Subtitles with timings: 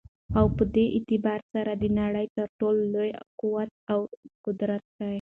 [0.37, 3.99] او په دي اعتبار سره دنړۍ تر ټولو لوى قوت او
[4.45, 5.07] قدرت دى